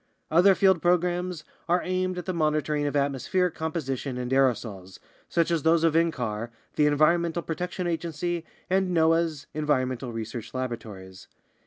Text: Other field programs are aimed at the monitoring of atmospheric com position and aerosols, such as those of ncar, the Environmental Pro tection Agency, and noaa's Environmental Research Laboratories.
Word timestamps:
Other 0.31 0.55
field 0.55 0.81
programs 0.81 1.43
are 1.69 1.83
aimed 1.83 2.17
at 2.17 2.25
the 2.25 2.33
monitoring 2.33 2.87
of 2.87 2.95
atmospheric 2.95 3.53
com 3.53 3.71
position 3.71 4.17
and 4.17 4.31
aerosols, 4.33 4.97
such 5.29 5.51
as 5.51 5.61
those 5.61 5.83
of 5.83 5.93
ncar, 5.93 6.49
the 6.75 6.87
Environmental 6.87 7.43
Pro 7.43 7.55
tection 7.55 7.85
Agency, 7.87 8.43
and 8.67 8.97
noaa's 8.97 9.45
Environmental 9.53 10.11
Research 10.11 10.55
Laboratories. 10.55 11.27